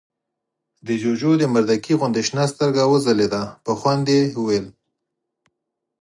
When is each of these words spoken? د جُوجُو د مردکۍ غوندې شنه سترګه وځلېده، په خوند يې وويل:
د 0.87 0.89
جُوجُو 1.01 1.31
د 1.37 1.43
مردکۍ 1.53 1.93
غوندې 1.99 2.21
شنه 2.27 2.45
سترګه 2.53 2.81
وځلېده، 2.85 3.43
په 3.65 3.71
خوند 3.79 4.05
يې 4.13 4.21
وويل: 4.39 4.67